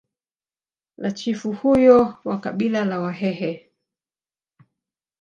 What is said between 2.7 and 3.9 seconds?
la wahehe